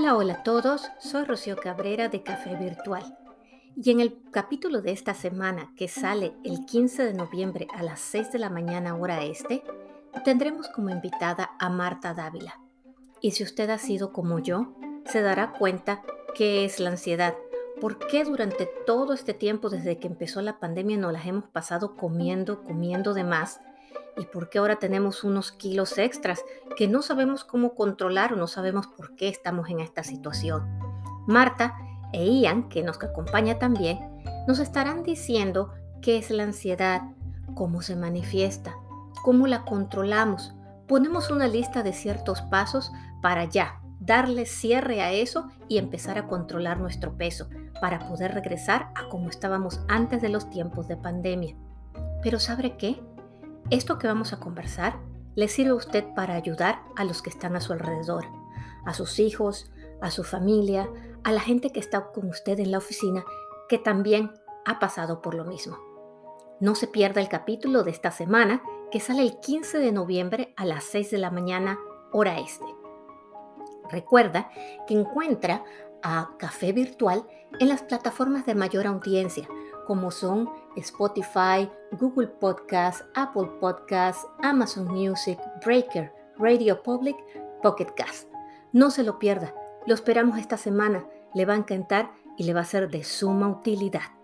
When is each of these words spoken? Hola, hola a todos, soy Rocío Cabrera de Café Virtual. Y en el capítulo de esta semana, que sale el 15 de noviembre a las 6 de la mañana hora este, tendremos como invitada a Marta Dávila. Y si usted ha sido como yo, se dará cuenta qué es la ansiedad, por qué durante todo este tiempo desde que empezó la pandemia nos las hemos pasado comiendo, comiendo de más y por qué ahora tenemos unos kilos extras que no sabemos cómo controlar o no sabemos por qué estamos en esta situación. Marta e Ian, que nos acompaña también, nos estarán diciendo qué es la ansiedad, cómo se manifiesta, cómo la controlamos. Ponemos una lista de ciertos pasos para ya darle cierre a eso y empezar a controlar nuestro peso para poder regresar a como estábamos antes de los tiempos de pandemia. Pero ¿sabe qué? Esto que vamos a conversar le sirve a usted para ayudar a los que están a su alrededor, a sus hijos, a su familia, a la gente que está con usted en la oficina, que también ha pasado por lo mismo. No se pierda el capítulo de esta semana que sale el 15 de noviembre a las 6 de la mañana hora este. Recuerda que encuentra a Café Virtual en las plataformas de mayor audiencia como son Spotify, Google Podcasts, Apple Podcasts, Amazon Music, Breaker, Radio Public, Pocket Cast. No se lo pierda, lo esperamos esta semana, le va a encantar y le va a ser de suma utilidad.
Hola, 0.00 0.14
hola 0.14 0.32
a 0.34 0.42
todos, 0.44 0.88
soy 1.00 1.24
Rocío 1.24 1.56
Cabrera 1.56 2.08
de 2.08 2.22
Café 2.22 2.54
Virtual. 2.54 3.18
Y 3.74 3.90
en 3.90 3.98
el 3.98 4.22
capítulo 4.30 4.80
de 4.80 4.92
esta 4.92 5.12
semana, 5.12 5.72
que 5.76 5.88
sale 5.88 6.34
el 6.44 6.66
15 6.66 7.04
de 7.04 7.14
noviembre 7.14 7.66
a 7.74 7.82
las 7.82 7.98
6 7.98 8.30
de 8.30 8.38
la 8.38 8.48
mañana 8.48 8.94
hora 8.94 9.24
este, 9.24 9.64
tendremos 10.24 10.68
como 10.68 10.90
invitada 10.90 11.50
a 11.58 11.68
Marta 11.68 12.14
Dávila. 12.14 12.60
Y 13.20 13.32
si 13.32 13.42
usted 13.42 13.70
ha 13.70 13.78
sido 13.78 14.12
como 14.12 14.38
yo, 14.38 14.72
se 15.04 15.20
dará 15.20 15.50
cuenta 15.50 16.02
qué 16.32 16.64
es 16.64 16.78
la 16.78 16.90
ansiedad, 16.90 17.34
por 17.80 17.98
qué 17.98 18.22
durante 18.22 18.70
todo 18.86 19.14
este 19.14 19.34
tiempo 19.34 19.68
desde 19.68 19.98
que 19.98 20.06
empezó 20.06 20.42
la 20.42 20.60
pandemia 20.60 20.96
nos 20.96 21.12
las 21.12 21.26
hemos 21.26 21.46
pasado 21.46 21.96
comiendo, 21.96 22.62
comiendo 22.62 23.14
de 23.14 23.24
más 23.24 23.60
y 24.18 24.26
por 24.26 24.50
qué 24.50 24.58
ahora 24.58 24.76
tenemos 24.76 25.24
unos 25.24 25.52
kilos 25.52 25.96
extras 25.98 26.44
que 26.76 26.88
no 26.88 27.02
sabemos 27.02 27.44
cómo 27.44 27.74
controlar 27.74 28.32
o 28.32 28.36
no 28.36 28.46
sabemos 28.46 28.86
por 28.86 29.14
qué 29.16 29.28
estamos 29.28 29.70
en 29.70 29.80
esta 29.80 30.02
situación. 30.02 30.66
Marta 31.26 31.76
e 32.12 32.24
Ian, 32.26 32.68
que 32.68 32.82
nos 32.82 33.02
acompaña 33.02 33.58
también, 33.58 33.98
nos 34.46 34.58
estarán 34.58 35.02
diciendo 35.02 35.72
qué 36.00 36.18
es 36.18 36.30
la 36.30 36.44
ansiedad, 36.44 37.02
cómo 37.54 37.82
se 37.82 37.96
manifiesta, 37.96 38.76
cómo 39.22 39.46
la 39.46 39.64
controlamos. 39.64 40.54
Ponemos 40.86 41.30
una 41.30 41.48
lista 41.48 41.82
de 41.82 41.92
ciertos 41.92 42.40
pasos 42.42 42.92
para 43.20 43.44
ya 43.44 43.80
darle 44.00 44.46
cierre 44.46 45.02
a 45.02 45.12
eso 45.12 45.48
y 45.68 45.78
empezar 45.78 46.18
a 46.18 46.26
controlar 46.28 46.80
nuestro 46.80 47.16
peso 47.16 47.48
para 47.80 48.08
poder 48.08 48.32
regresar 48.32 48.90
a 48.94 49.08
como 49.08 49.28
estábamos 49.28 49.80
antes 49.88 50.22
de 50.22 50.28
los 50.28 50.48
tiempos 50.50 50.88
de 50.88 50.96
pandemia. 50.96 51.56
Pero 52.22 52.40
¿sabe 52.40 52.76
qué? 52.76 53.00
Esto 53.70 53.98
que 53.98 54.06
vamos 54.06 54.32
a 54.32 54.40
conversar 54.40 54.98
le 55.34 55.46
sirve 55.46 55.72
a 55.72 55.74
usted 55.74 56.02
para 56.14 56.34
ayudar 56.34 56.80
a 56.96 57.04
los 57.04 57.20
que 57.20 57.28
están 57.28 57.54
a 57.54 57.60
su 57.60 57.74
alrededor, 57.74 58.24
a 58.86 58.94
sus 58.94 59.18
hijos, 59.18 59.70
a 60.00 60.10
su 60.10 60.24
familia, 60.24 60.88
a 61.22 61.32
la 61.32 61.40
gente 61.40 61.70
que 61.70 61.78
está 61.78 62.10
con 62.12 62.30
usted 62.30 62.58
en 62.60 62.70
la 62.70 62.78
oficina, 62.78 63.24
que 63.68 63.76
también 63.76 64.32
ha 64.64 64.78
pasado 64.78 65.20
por 65.20 65.34
lo 65.34 65.44
mismo. 65.44 65.76
No 66.60 66.74
se 66.74 66.86
pierda 66.86 67.20
el 67.20 67.28
capítulo 67.28 67.82
de 67.82 67.90
esta 67.90 68.10
semana 68.10 68.62
que 68.90 69.00
sale 69.00 69.20
el 69.20 69.38
15 69.38 69.78
de 69.80 69.92
noviembre 69.92 70.54
a 70.56 70.64
las 70.64 70.84
6 70.84 71.10
de 71.10 71.18
la 71.18 71.30
mañana 71.30 71.78
hora 72.10 72.38
este. 72.38 72.64
Recuerda 73.90 74.50
que 74.86 74.94
encuentra 74.94 75.62
a 76.02 76.30
Café 76.38 76.72
Virtual 76.72 77.26
en 77.60 77.68
las 77.68 77.82
plataformas 77.82 78.46
de 78.46 78.54
mayor 78.54 78.86
audiencia 78.86 79.46
como 79.88 80.10
son 80.10 80.50
Spotify, 80.76 81.68
Google 81.92 82.28
Podcasts, 82.28 83.02
Apple 83.14 83.48
Podcasts, 83.58 84.26
Amazon 84.42 84.86
Music, 84.86 85.38
Breaker, 85.64 86.12
Radio 86.36 86.82
Public, 86.82 87.16
Pocket 87.62 87.94
Cast. 87.96 88.28
No 88.74 88.90
se 88.90 89.02
lo 89.02 89.18
pierda, 89.18 89.54
lo 89.86 89.94
esperamos 89.94 90.38
esta 90.38 90.58
semana, 90.58 91.06
le 91.34 91.46
va 91.46 91.54
a 91.54 91.56
encantar 91.56 92.12
y 92.36 92.44
le 92.44 92.52
va 92.52 92.60
a 92.60 92.64
ser 92.66 92.90
de 92.90 93.02
suma 93.02 93.48
utilidad. 93.48 94.17